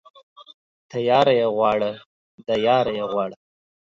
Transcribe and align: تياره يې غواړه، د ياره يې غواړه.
تياره 0.91 1.33
يې 1.39 1.47
غواړه، 1.55 1.91
د 2.47 2.49
ياره 2.65 2.91
يې 2.99 3.05
غواړه. 3.11 3.35